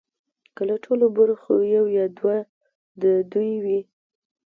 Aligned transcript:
که 0.55 0.61
له 0.69 0.75
ټولو 0.85 1.05
برخو 1.17 1.53
یو 1.75 1.85
یا 1.97 2.05
دوه 2.17 2.37
د 3.01 3.03
دوی 3.31 3.51
وي 3.63 3.79